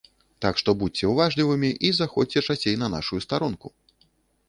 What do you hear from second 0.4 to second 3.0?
Так што будзьце уважлівымі і заходзьце часцей на